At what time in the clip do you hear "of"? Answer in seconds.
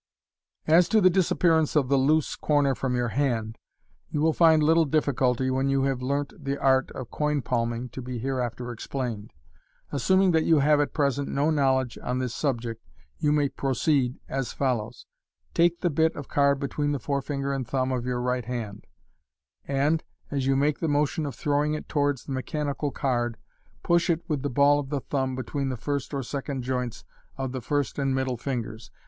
1.75-1.87, 6.93-7.11, 16.15-16.27, 17.91-18.03, 21.27-21.35, 24.79-24.89, 27.37-27.51